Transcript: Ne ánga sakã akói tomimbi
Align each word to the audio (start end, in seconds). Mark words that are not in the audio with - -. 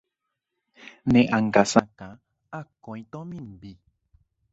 Ne 1.11 1.21
ánga 1.37 1.63
sakã 1.71 2.07
akói 2.59 3.01
tomimbi 3.11 3.71